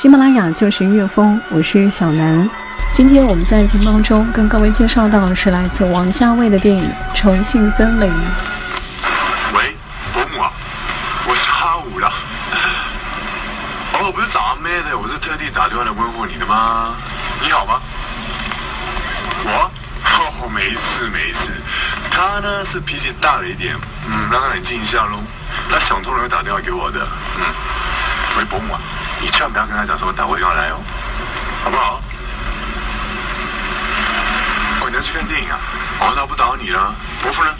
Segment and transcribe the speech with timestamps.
[0.00, 2.48] 喜马拉雅就是音乐风，我是小南。
[2.90, 8.08] 今天我们在节目当中跟各位介绍到的是来自王家卫的电影《重庆森林》。
[9.52, 9.76] 喂，
[10.14, 10.50] 伯母啊，
[11.28, 12.10] 我是哈武了。
[13.92, 16.94] 哦，不是找阿妹的，我是特地打电话来问候你的吗？
[17.42, 17.82] 你好吗？
[19.44, 19.70] 我？
[20.40, 21.60] 哦，没事没事。
[22.10, 23.76] 他呢是脾气大了一点，
[24.08, 25.18] 嗯，让他冷静一下喽。
[25.70, 27.06] 他想通了会打电话给我的，
[27.36, 27.44] 嗯。
[28.38, 28.80] 喂，伯母啊。
[29.20, 30.80] 你千万不要跟他讲说我打过电话来哦，
[31.62, 32.00] 好不好？
[34.80, 35.58] 哦，你要去看电影啊？
[36.00, 36.94] 哦，那不打扰你了。
[37.22, 37.54] 伯父呢？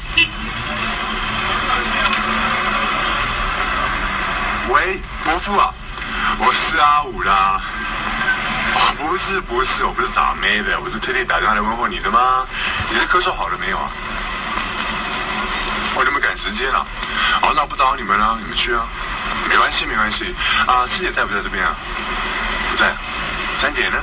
[4.71, 5.75] 喂，伯父啊，
[6.39, 7.61] 我是阿武啦。
[8.75, 12.47] 哦，不是不是，我不是傻妹的，我是特地打电话来问候你的吗？
[12.89, 13.91] 你的咳嗽好了没有啊？
[15.97, 16.87] 哦，你们赶时间了。
[17.43, 18.87] 哦，那不打扰你们了，你们去啊。
[19.51, 20.33] 没关系，没关系。
[20.69, 21.75] 啊，师姐在不在这边啊？
[22.71, 22.95] 不在。
[23.59, 23.99] 三姐呢？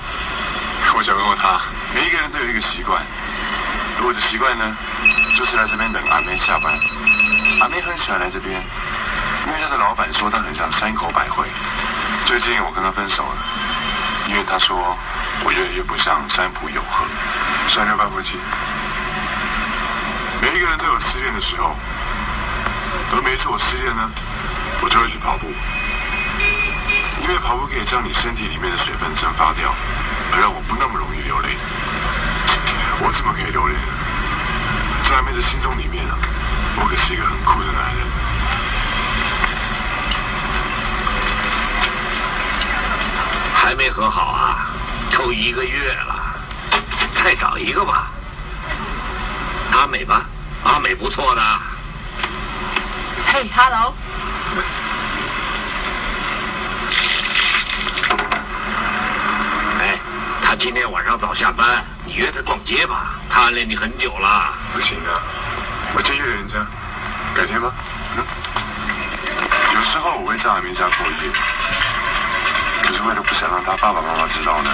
[0.93, 1.61] 我想问问她。
[1.95, 3.01] 每一个人都有一个习惯，
[4.03, 4.75] 我的习惯呢，
[5.37, 6.77] 就是来这边等阿妹下班。
[7.61, 8.61] 阿妹很喜欢来这边，
[9.47, 11.47] 因为她的老板说她很像山口百惠。
[12.25, 13.37] 最近我跟她分手了，
[14.27, 14.97] 因为她说
[15.45, 17.05] 我越来越不像山浦有贺。
[17.69, 18.35] 三六八回去。
[20.41, 21.73] 每一个人都有失恋的时候，
[23.15, 24.11] 而每一次我失恋呢。
[24.88, 25.47] 我就会去跑步，
[27.21, 29.75] 因为跑步可以将你身体里面的水分蒸发掉，
[30.31, 31.49] 而让我不那么容易流泪。
[33.02, 33.73] 我怎么可以流泪？
[35.03, 36.15] 在阿妹的心中里面啊，
[36.77, 38.08] 我可是一个很酷的男人。
[43.54, 44.71] 还没和好啊？
[45.11, 46.15] 都一个月了，
[47.25, 48.08] 再找一个吧。
[49.73, 50.23] 阿美吧，
[50.64, 51.42] 阿美不错的。
[53.33, 53.93] 嘿，Hello。
[59.79, 59.99] 哎，
[60.43, 63.15] 他今天晚上早下班，你约他逛街吧。
[63.29, 64.53] 他暗恋你很久了。
[64.73, 65.21] 不行啊，
[65.93, 66.55] 我就约人家，
[67.35, 67.71] 改天吧。
[68.15, 68.23] 嗯。
[69.73, 71.31] 有时候我会在阿明家过夜，
[72.83, 74.71] 可是为了不想让他爸爸妈妈知道呢，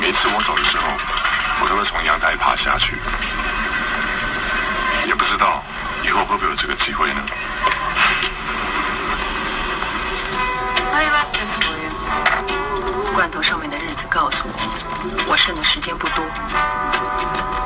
[0.00, 0.84] 每次我走的时候，
[1.62, 2.98] 我都会从阳台爬下去。
[5.06, 5.62] 也不知道
[6.02, 7.20] 以后会不会有这个机会呢？
[13.14, 14.52] 罐头上面的日子告诉我，
[15.28, 16.24] 我剩的时间不多。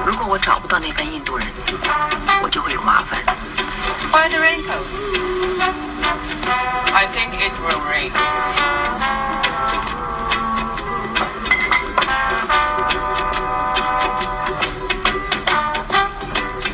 [0.04, 1.46] 如果我找不到那班印度人，
[2.42, 3.18] 我就会有麻烦。
[4.12, 4.84] Find a raincoat.
[6.92, 8.12] I think it will rain.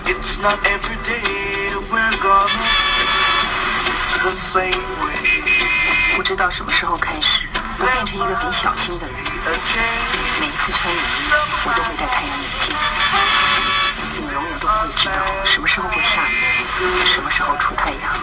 [0.07, 2.49] It's not every day we're gonna
[4.25, 5.23] the same way.
[6.17, 7.34] 不知道什么时候开始，
[8.17, 9.17] 我变成一个很小心的人。
[10.41, 11.33] 每一次穿雨衣，
[11.65, 12.71] 我都会戴太阳眼镜。
[14.15, 15.15] 你永远都不会知道
[15.45, 18.15] 什么时候会下雨，什么时候出太阳。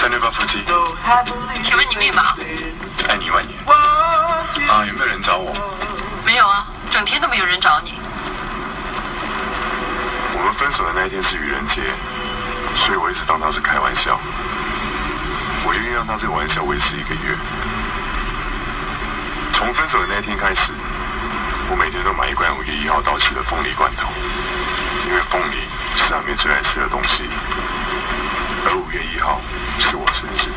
[0.00, 0.64] 三六八夫妻，
[1.62, 2.34] 请问你密码？
[3.08, 3.56] 爱你万年。
[3.66, 5.54] 啊，有没有人找我？
[6.24, 7.94] 没有啊，整天都没有人找你。
[10.34, 11.82] 我们分手的那一天是愚人节，
[12.74, 14.18] 所以我一直当他是开玩笑。
[15.68, 17.36] 我愿意让他这个玩笑维持一个月。
[19.52, 20.72] 从分手的那天开始，
[21.68, 24.08] 我每天都买一罐五月一号到期的凤梨罐头，
[25.04, 25.60] 因为凤梨
[25.94, 27.28] 是阿妹最爱吃的东西。
[28.64, 29.42] 而五月一号
[29.78, 30.48] 是我生日，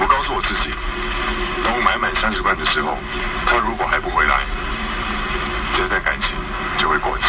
[0.00, 0.72] 我告诉我自己，
[1.62, 2.96] 当我买满三十罐的时候，
[3.44, 4.40] 他如果还不回来，
[5.76, 6.32] 这段感情
[6.78, 7.24] 就会过期。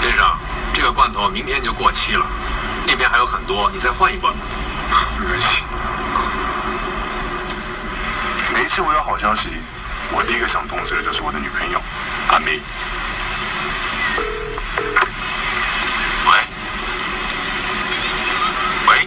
[0.00, 0.26] 先生，
[0.80, 2.26] 这个罐头明天就过期了，
[2.86, 4.40] 那边还有很多，你再换一罐吧。
[5.20, 5.46] 没关系。
[8.54, 9.50] 每一次我有好消息，
[10.10, 11.78] 我第一个想通知的就是我的女朋友
[12.30, 12.62] 阿妹。
[16.24, 16.32] 喂，
[18.88, 19.06] 喂，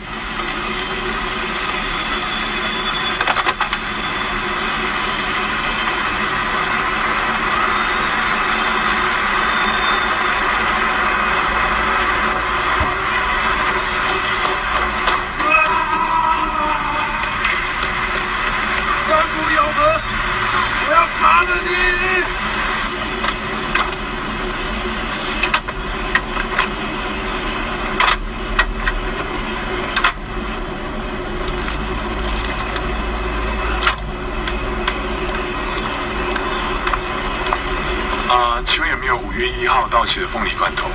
[39.15, 40.89] 五月一号到期的凤梨罐头。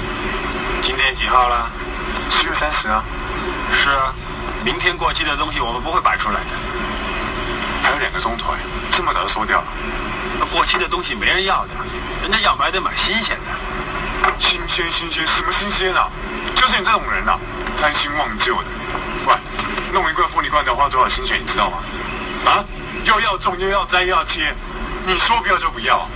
[0.80, 1.70] 今天几号了？
[2.30, 3.02] 七月三十啊。
[3.70, 4.12] 是啊，
[4.64, 6.50] 明天过期的东西我们不会摆出来的。
[7.82, 8.58] 还有两个钟头呀，
[8.92, 9.66] 这么早就收掉了。
[10.52, 11.74] 过期的东西没人要的，
[12.22, 14.27] 人家要买得买新鲜的。
[14.38, 16.08] 新鲜新鲜什么新鲜啊？
[16.54, 17.38] 就是你这种人啊，
[17.80, 18.64] 贪新忘旧的。
[19.26, 19.34] 喂，
[19.92, 21.78] 弄一罐凤梨罐头花多少心血，你知道吗？
[22.46, 22.64] 啊，
[23.04, 24.54] 又要种又要摘又要切，
[25.04, 26.08] 你说不要就不要，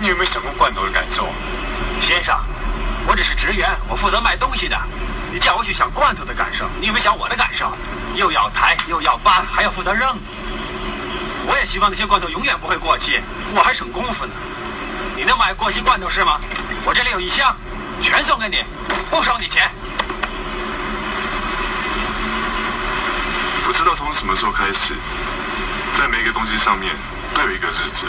[0.00, 1.26] 你有没有想过罐头的感受？
[2.00, 2.36] 先生，
[3.06, 4.76] 我只是职员，我负责卖东西的。
[5.32, 7.70] 你叫我去想罐头的感受，你有没有想我的感受？
[8.14, 10.16] 又要抬又要搬，还要负责扔。
[11.46, 13.20] 我也希望那些罐头永远不会过期，
[13.54, 14.32] 我还省功夫呢。
[15.16, 16.40] 你能买过期罐头是吗？
[16.84, 17.54] 我这里有一箱，
[18.02, 18.64] 全送给你，
[19.10, 19.70] 不收你钱。
[23.64, 24.94] 不知道从什么时候开始，
[25.98, 26.94] 在每一个东西上面
[27.34, 28.06] 都有一个日子。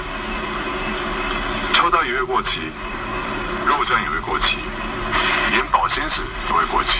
[1.73, 2.71] 秋刀也会过期，
[3.65, 4.57] 肉酱也会过期，
[5.51, 6.99] 连保鲜纸都会过期。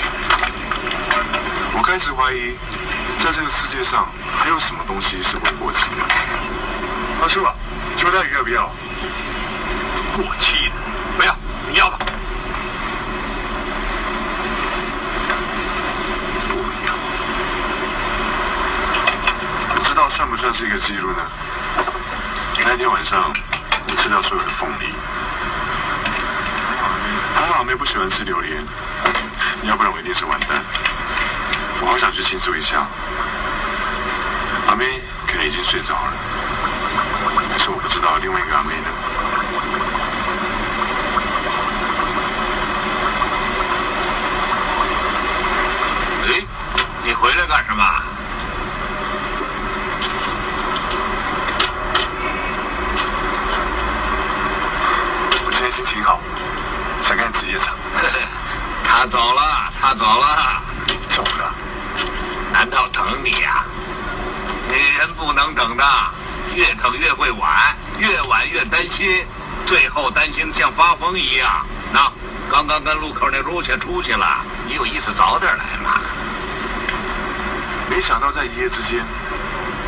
[1.74, 2.56] 我开始怀疑，
[3.24, 4.08] 在这个世界上
[4.38, 6.04] 还有什么东西是会过期的？
[7.22, 7.54] 阿叔啊，
[7.98, 8.70] 秋刀鱼要不要？
[10.16, 10.72] 过期的，
[11.18, 11.36] 不要，
[11.70, 12.00] 你要吧。
[16.48, 16.56] 不
[16.88, 16.94] 要。
[19.76, 21.18] 不知道算不算是一个记录呢？
[22.64, 23.34] 那天晚上，
[23.90, 24.96] 我吃掉所有的凤梨。
[27.36, 28.64] 还好阿妹不喜欢吃榴莲，
[29.64, 30.64] 要不然我一定是完蛋。
[31.82, 32.88] 我好想去庆祝一下。
[34.70, 36.14] 阿妹可能已经睡着了，
[37.50, 38.88] 但是我不知道另外一个阿妹呢。
[46.26, 46.46] 哎，
[47.04, 47.84] 你回来干什么？
[55.46, 56.20] 我今天心情好，
[57.02, 57.70] 想干职业场。
[58.86, 60.62] 他走了，他走了，
[61.10, 61.54] 走了。
[62.52, 63.64] 难道等你呀、
[64.68, 65.84] 女人不能等的，
[66.56, 69.26] 越等越会晚，越晚越担心，
[69.66, 71.66] 最后担心像发疯一样。
[71.92, 72.12] 那
[72.52, 76.02] 刚刚跟路口那卢去出去了，你有意思早点来嘛。
[77.90, 79.04] 没想到在一夜之间，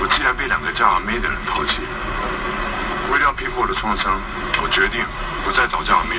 [0.01, 1.77] 我竟然被两个叫阿妹的人抛弃。
[3.11, 4.19] 为了要平复我的创伤，
[4.63, 5.03] 我决定
[5.43, 6.15] 不再找叫阿妹。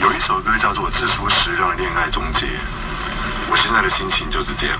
[0.00, 2.46] 有一首歌叫做《自初时让恋爱终结》，
[3.48, 4.78] 我现在的心情就是这样。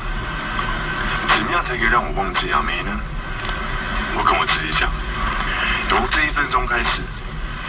[1.29, 2.91] 怎么样才可以让我忘记阿妹呢？
[4.15, 4.91] 我跟我自己讲，
[5.91, 7.03] 由这一分钟开始，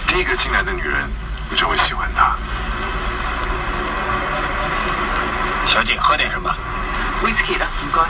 [0.07, 1.09] 第一个进来的女人，
[1.49, 2.35] 我就会喜欢她。
[5.67, 6.53] 小姐，喝点什么
[7.23, 8.01] ？whisky 的，唔該。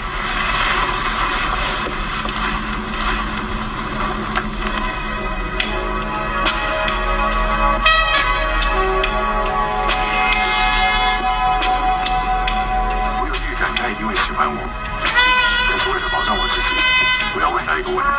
[17.43, 18.11] 我要问他一个问题。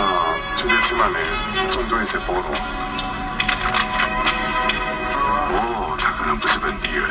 [0.00, 0.02] 啊，
[0.56, 1.18] 这个起码呢，
[1.72, 2.44] 中多一些菠萝。
[5.56, 7.04] 哦，他可能不是本地人。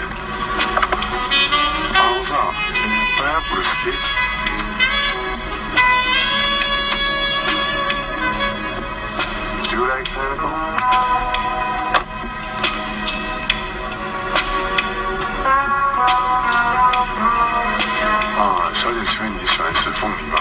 [1.95, 2.35] あのさ、
[3.17, 3.85] パイナップル好き
[18.38, 20.40] 啊，小姐，请问你喜欢吃凤梨吗？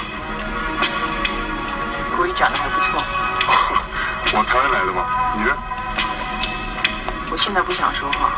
[2.15, 3.01] 国语讲的还不错，
[4.37, 5.05] 我台湾来的吗？
[5.37, 5.55] 你呢？
[7.31, 8.31] 我现在不想说话，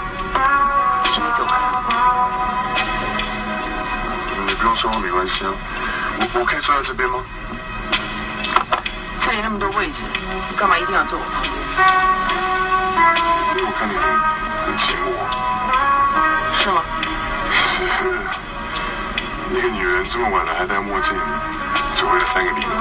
[1.13, 1.55] 请你走开。
[4.37, 5.51] 嗯你不用说话没关系啊。
[6.19, 7.19] 我我可以坐在这边吗？
[9.29, 10.01] 这里那么多位置，
[10.49, 11.53] 你干嘛一定要坐我旁边？
[13.53, 14.01] 因为我看你很
[14.65, 15.13] 很寂寞。
[16.57, 16.81] 是吗？
[17.53, 18.09] 是。
[19.53, 21.13] 那个女人这么晚了还戴墨镜，
[21.93, 22.73] 只为了三个理由。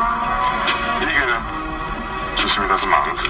[1.04, 1.36] 第一个呢，
[2.34, 3.28] 就是因为她是盲子；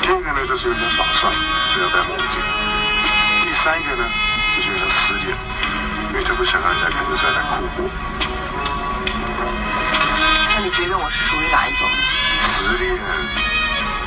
[0.00, 1.34] 第二个呢，就是因为她耍帅，
[1.74, 2.38] 所以要戴墨镜；
[3.42, 4.06] 第三个呢，
[4.54, 5.34] 就是因为她失恋，
[6.14, 7.90] 因为她不想让人家看得出来她哭过。
[10.68, 11.88] 那你觉得我是属于哪一种？
[12.44, 12.94] 失恋，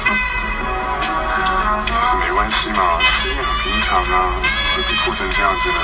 [0.06, 4.30] 可是没关系嘛，失恋很平常啊，
[4.76, 5.80] 何必哭成这样子呢？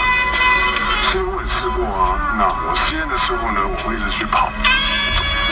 [1.02, 4.52] 失恋我也试过啊，那我失恋的时候呢，我会一直去跑，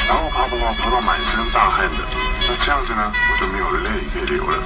[0.06, 2.06] 然后跑跑跑跑到满身大汗的，
[2.46, 4.62] 那这样子呢，我就没有泪可以流了。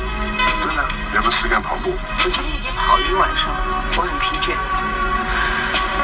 [0.59, 0.83] 真的，
[1.15, 1.95] 要不要试看跑步？
[1.95, 3.47] 我今天已经跑了一晚上，
[3.95, 4.51] 我很疲倦。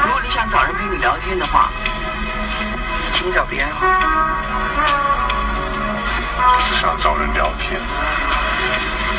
[0.00, 1.68] 如果你想找人陪你聊天的话，
[3.12, 4.25] 请你找别人好。
[6.54, 7.80] 不是想找人聊天，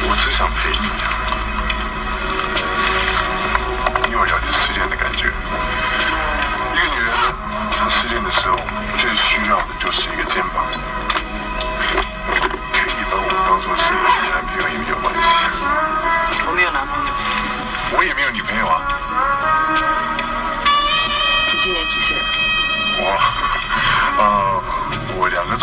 [0.07, 1.16] 我只想陪你。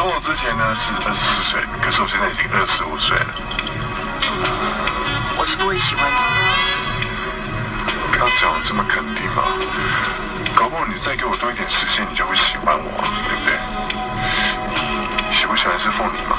[0.07, 3.35] 我之前呢是二十四岁，可是我现在已经二十五岁了。
[5.39, 6.17] 我是不会喜欢你。
[8.13, 9.45] 不要讲的这么肯定嘛，
[10.55, 12.85] 搞不好你再给我多一点时间，你就会喜欢我，
[13.25, 13.57] 对不对？
[15.31, 16.37] 你喜不喜欢吃凤梨嘛？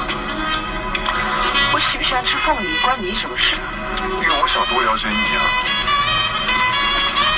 [1.74, 3.65] 我喜不喜欢吃凤梨关你什么事啊？
[4.22, 5.41] 因为我想多了解你啊。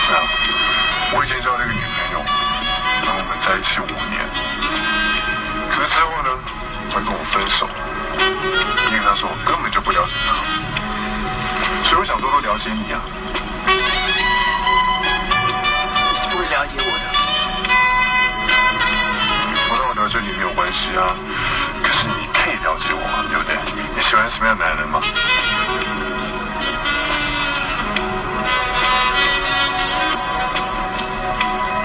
[0.08, 0.28] 对啊，
[1.16, 2.20] 我已经交了一个女朋友，
[3.08, 4.28] 然后我们在一起五年，
[6.98, 7.70] 她跟我分手，
[8.90, 10.34] 因为他说我根本就不了解他，
[11.86, 13.00] 所以我想多多了解你啊。
[16.10, 17.06] 你是不会了解我的。
[19.70, 21.14] 我让我了解你没有关系啊，
[21.84, 23.54] 可是你可以了解我啊，对不对？
[23.96, 25.00] 你喜欢什么样的男人吗？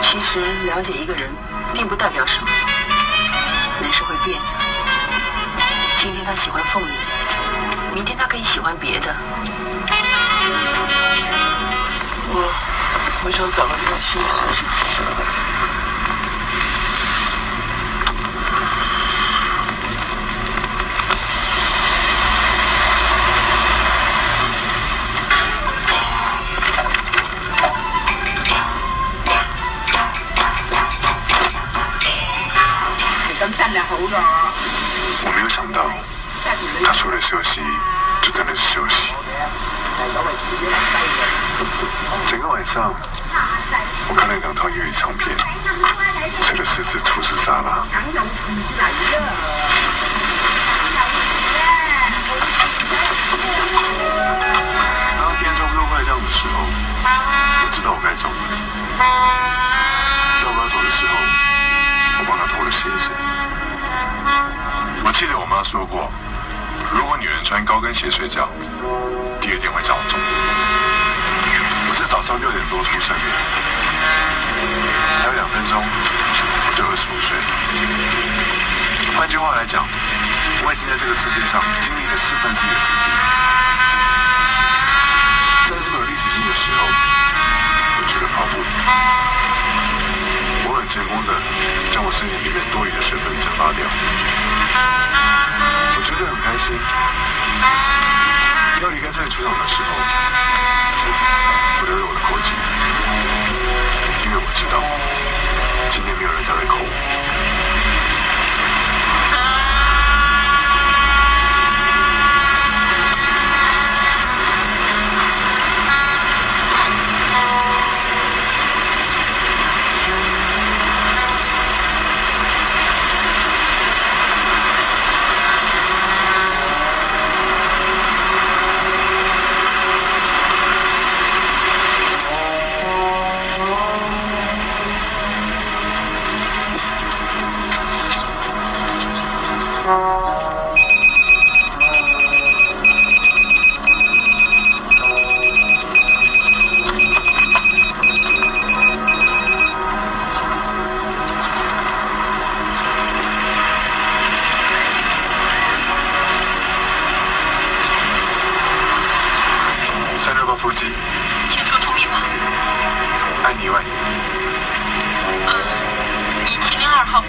[0.01, 1.29] 其实了解一个人，
[1.75, 2.49] 并不代表什么。
[3.83, 4.62] 人是会变的。
[6.25, 6.93] 他喜欢凤梨，
[7.95, 9.15] 明天他可以喜欢别的。
[12.29, 12.53] 我
[13.25, 15.42] 我想找个地方休息
[65.23, 66.11] 记得我妈说过，
[66.91, 68.51] 如果女人穿高跟鞋睡觉，
[69.41, 70.19] 第二天会长肿。
[70.19, 73.31] 我是早上六点多出生的，
[75.23, 77.39] 还有两分钟我就二十五岁。
[79.15, 79.87] 换句话来讲，
[80.67, 83.07] 我已经在这个世界上经历了四分之一的时间。
[85.71, 88.59] 在这么有历史性的时候，我去了跑步，
[90.67, 91.39] 我很成功的
[91.95, 93.87] 将我身体里面多余的水分蒸发掉。
[94.75, 96.75] 我觉得很开心。
[98.83, 99.89] 要离开这个球场的时候，
[101.81, 102.51] 我留了我的国籍，
[104.25, 104.75] 因为我知道
[105.91, 107.62] 今天没有人再来扣我。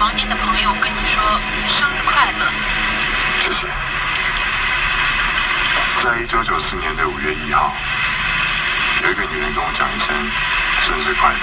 [0.03, 1.24] 房间的朋友跟你说
[1.65, 2.45] 生日快乐。
[3.39, 3.65] 谢谢。
[6.03, 7.74] 在一九九四年的五月一号，
[9.01, 10.13] 有一个女人跟我讲一声
[10.81, 11.39] 生日快乐。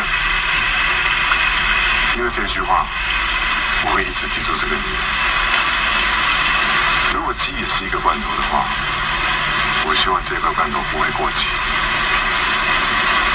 [2.17, 2.85] 因为这句话，
[3.87, 5.01] 我会一直记住这个女人。
[7.15, 8.67] 如果鸡也是一个罐头的话，
[9.87, 11.47] 我希望这个罐头不会过期。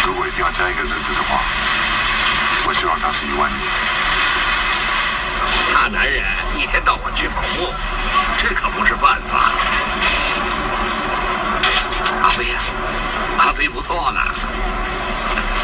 [0.05, 1.41] 如果一定要加一个日子的话，
[2.67, 3.84] 我希望它是一万年。
[5.75, 6.23] 大男人
[6.57, 7.67] 一天到晚去跑步，
[8.37, 9.51] 这可不是办法。
[12.23, 12.61] 阿飞呀、
[13.37, 14.21] 阿飞不错呢。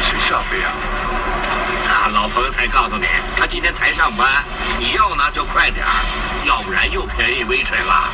[0.02, 0.68] 谁是阿飞啊？
[1.88, 3.06] 啊，老朋友才告诉你，
[3.38, 4.44] 他今天才上班，
[4.78, 5.90] 你要呢就快点儿，
[6.44, 8.10] 要不然又便宜微水了。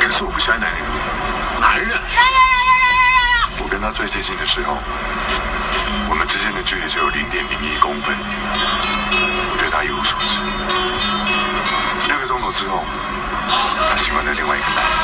[0.00, 0.81] 可是我不喜欢男人，
[3.82, 4.78] 他最接近的时候，
[6.08, 10.38] 我们之间的距离只有零点零一公分，我对他一无所知。
[12.06, 12.84] 六个钟头之后，
[13.90, 14.94] 他喜欢的另外一个男人。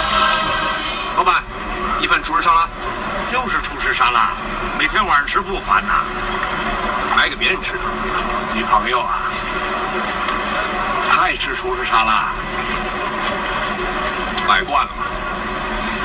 [1.17, 1.43] 老板，
[1.99, 2.69] 一份厨师沙拉，
[3.33, 4.31] 又是厨师沙拉，
[4.79, 6.07] 每天晚上吃不烦呐。
[7.17, 7.73] 买给别人吃，
[8.55, 9.27] 女朋友啊，
[11.11, 12.31] 她爱吃厨师沙拉，
[14.47, 15.03] 买惯了嘛，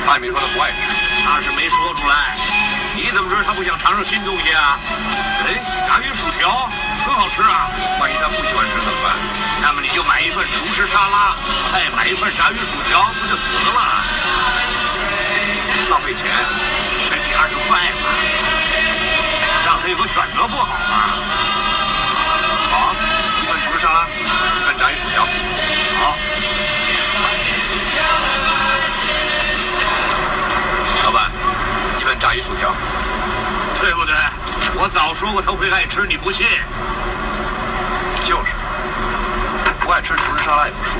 [0.04, 0.76] 他也没说他不爱吃。
[1.24, 2.63] 他是没说出来。
[3.14, 4.76] 你怎么说他不想尝尝新东西啊？
[5.46, 5.54] 哎，
[5.86, 6.68] 炸鱼薯条
[7.06, 7.70] 很好吃啊。
[8.00, 9.14] 万一他不喜欢吃怎么办？
[9.62, 11.36] 那么你就买一份厨师沙拉，
[11.72, 13.40] 再买一份炸鱼薯条，不就得
[13.70, 14.02] 了？
[15.90, 16.26] 浪费钱。
[17.06, 18.10] 省你二十块嘛，
[19.64, 21.06] 让他有个选择不好吗？
[22.72, 22.96] 好，
[23.40, 24.08] 一份厨师沙拉，
[24.58, 25.22] 一份炸鱼薯条。
[26.02, 26.18] 好，
[31.04, 31.30] 老板，
[32.00, 32.74] 一份炸鱼薯条。
[33.84, 34.14] 对不对？
[34.76, 36.46] 我早说过他会爱吃，你不信？
[38.24, 38.50] 就是，
[39.78, 40.92] 不爱吃厨师沙拉也不说。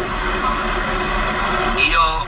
[1.77, 2.27] 你又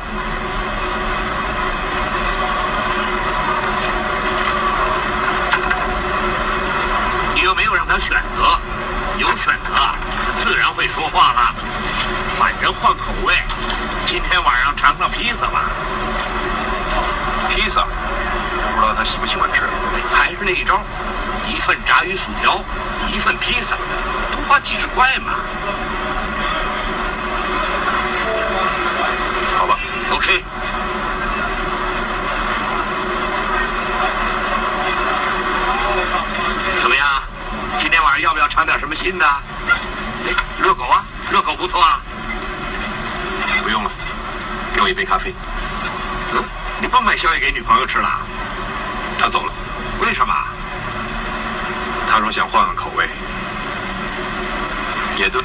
[7.35, 8.59] 你又没有让他选择，
[9.19, 9.75] 有选择
[10.43, 11.55] 自然会说话了。
[12.39, 13.35] 反正换口味，
[14.07, 15.67] 今天晚上尝尝披萨吧。
[17.51, 17.87] 披萨，
[18.77, 19.63] 不知道他喜不喜欢吃。
[20.13, 20.79] 还是那一招，
[21.49, 22.63] 一份炸鱼薯条，
[23.11, 23.71] 一份披萨，
[24.31, 25.33] 多花几十块嘛。
[29.59, 29.79] 好吧
[30.11, 30.45] ，OK。
[36.83, 37.07] 怎么样？
[37.79, 39.27] 今天晚上要不要尝点什么新的？
[40.27, 42.03] 哎，热狗啊，热狗不错啊。
[43.63, 43.91] 不用了，
[44.75, 45.35] 给我一杯咖啡。
[46.35, 46.45] 嗯，
[46.79, 48.21] 你不买宵夜给女朋友吃了？
[49.19, 49.53] 他走了，
[50.01, 50.35] 为什么？
[52.11, 53.09] 他说想换换口味。
[55.17, 55.43] 也对，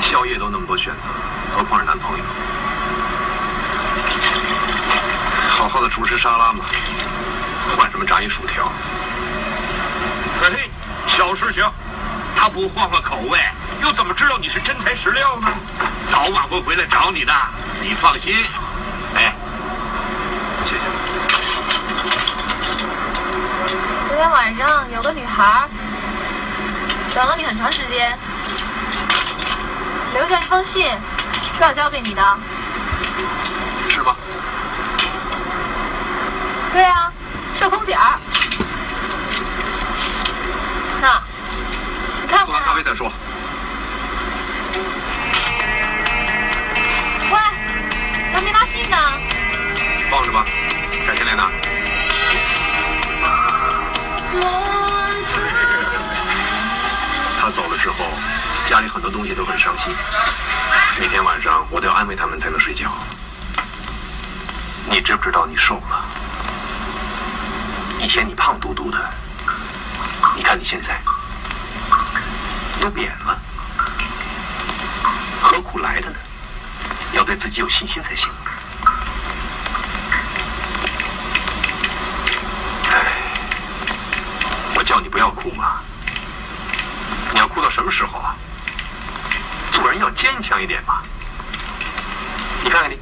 [0.00, 1.02] 宵夜都那么多选择，
[1.54, 2.24] 何况是男朋友？
[5.50, 6.64] 好好的厨师沙拉嘛，
[7.76, 8.72] 换什么炸鱼薯条？
[10.40, 10.70] 嘿嘿，
[11.06, 11.62] 小事情，
[12.34, 13.38] 他不换换口味，
[13.82, 15.48] 又怎么知道你是真材实料呢？
[16.10, 17.32] 早晚会回来找你的，
[17.82, 18.34] 你放心。
[19.14, 19.34] 哎，
[20.64, 20.80] 谢谢。
[24.16, 25.68] 昨天晚上有个女孩
[27.14, 28.18] 等了你很长时间，
[30.14, 30.90] 留下一封信，
[31.58, 32.22] 说要交给你的。
[33.90, 34.16] 是吗？
[36.72, 37.12] 对啊，
[37.60, 38.18] 是空姐儿。
[41.02, 41.20] 那，
[42.22, 43.12] 你看喝完咖啡再说。
[47.32, 47.38] 喂，
[48.32, 48.96] 还没拿信呢。
[50.10, 50.46] 放着吧，
[57.46, 57.94] 他走了之后，
[58.68, 59.94] 家里很多东西都很伤心。
[60.98, 62.90] 每天晚上我都要安慰他们才能睡觉。
[64.90, 66.04] 你知不知道你瘦了？
[68.00, 68.98] 以前你胖嘟嘟的，
[70.34, 71.00] 你看你现在
[72.80, 73.38] 都扁了，
[75.40, 76.16] 何苦来的呢？
[77.12, 78.28] 要对自己有信心才行。
[82.90, 83.12] 哎，
[84.74, 85.76] 我叫你不要哭嘛。
[87.86, 88.34] 什么时候啊？
[89.70, 91.04] 做人要坚强一点嘛。
[92.64, 92.98] 你看看你，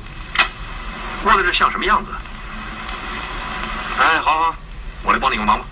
[1.24, 2.10] 窝在这像什么样子？
[3.98, 4.54] 哎，好好，
[5.02, 5.64] 我来帮你个忙吧。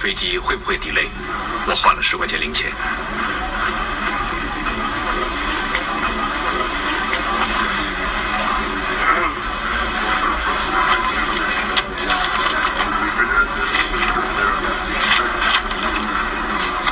[0.00, 1.02] 飞机会不会抵赖
[1.66, 2.72] 我换了十块钱零钱。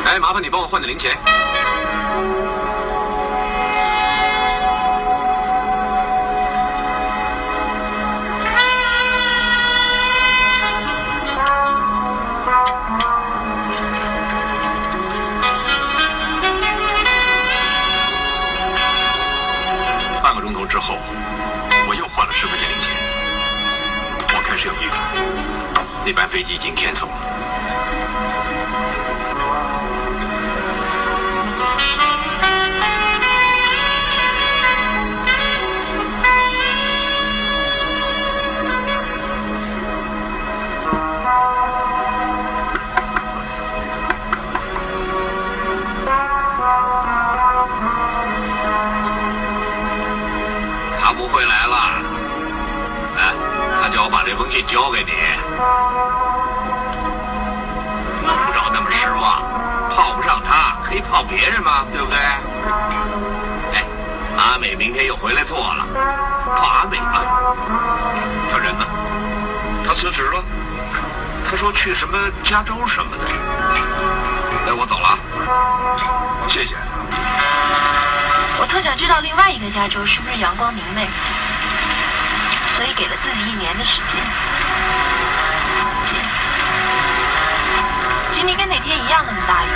[0.04, 1.37] 哎，麻烦你帮我换点零钱。
[58.24, 59.42] 用不着那么失望，
[59.94, 62.18] 泡不上他，可以泡别人嘛，对不对？
[63.74, 63.84] 哎，
[64.36, 65.86] 阿美明天又回来做了，
[66.56, 67.24] 泡阿美吧。
[68.50, 68.86] 他人呢？
[69.86, 70.42] 他辞职了。
[71.50, 73.24] 他说去什么加州什么的。
[74.66, 75.18] 哎，我走了，
[76.46, 76.76] 谢谢。
[78.60, 81.08] 我特想知道另外一个加州是不是阳光明媚，
[82.76, 84.20] 所以给了自己一年的时间。
[88.38, 89.68] 今天跟那天一样那么大雨，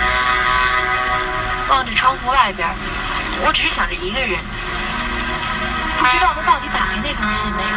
[1.68, 2.68] 望着窗户外边，
[3.44, 4.38] 我只是想着一个人，
[5.98, 7.68] 不知道他到底打开那封信没有。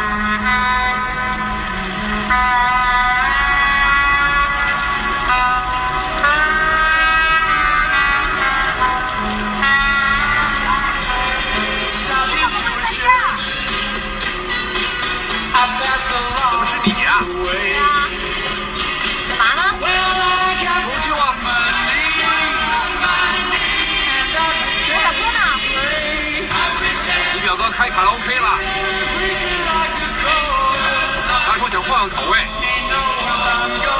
[31.88, 32.38] 换换口味，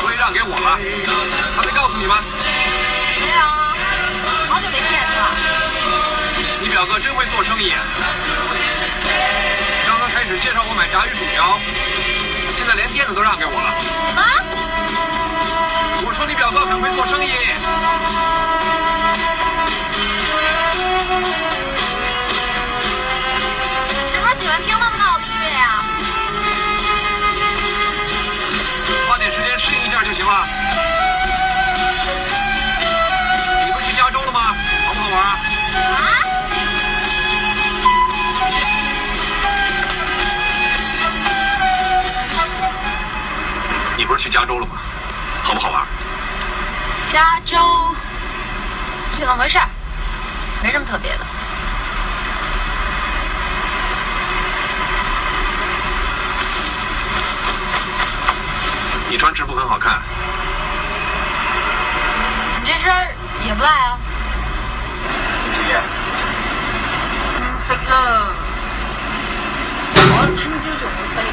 [0.00, 0.78] 所以让给我了。
[1.56, 2.16] 他没告诉你吗？
[3.20, 3.74] 没有啊，
[4.50, 5.30] 好久没见了。
[6.60, 7.72] 你表哥真会做生意。
[9.86, 11.58] 刚刚开始介绍我买炸鱼薯条，
[12.56, 13.68] 现在连店子都让给我了。
[14.20, 14.22] 啊？
[16.04, 17.30] 我说你表哥很会做生意。
[44.36, 44.72] 加州了吗？
[45.42, 45.82] 好不好玩？
[47.10, 47.56] 加州
[49.18, 49.66] 就那么回事儿，
[50.62, 51.24] 没什么特别的。
[59.08, 60.02] 你穿制服很好看，
[62.62, 63.08] 你这身儿
[63.42, 63.98] 也不赖啊。
[65.54, 65.82] 識啦，
[70.12, 71.24] 我聽朝仲要飛。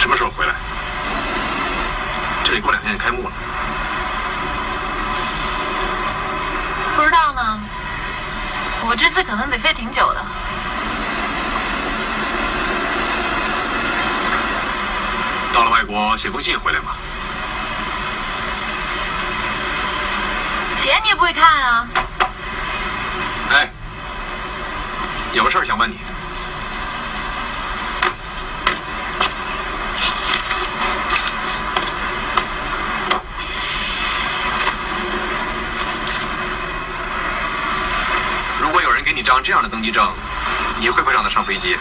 [0.00, 0.54] 什么时候回来？
[2.98, 3.32] 开幕了。
[6.96, 7.60] 不知道呢，
[8.86, 10.24] 我这次可能得飞挺久的。
[15.52, 16.96] 到了外国写封信回来吧。
[20.82, 21.88] 钱你也不会看啊？
[23.50, 23.68] 哎，
[25.32, 25.98] 有个事儿想问你。
[38.60, 40.06] 如果有人给你张这样的登机证，
[40.78, 41.74] 你会不会让他上飞机？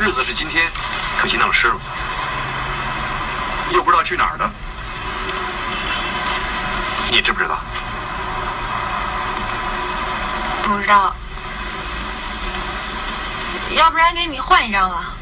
[0.00, 0.72] 日子是今天，
[1.20, 1.76] 可惜弄湿了，
[3.72, 4.50] 又不知道去哪儿呢。
[7.10, 7.58] 你知不知道？
[10.62, 11.14] 不知道。
[13.72, 15.12] 要不然给你换一张吧。